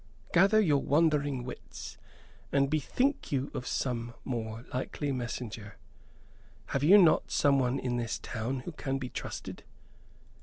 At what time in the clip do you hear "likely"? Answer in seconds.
4.73-5.11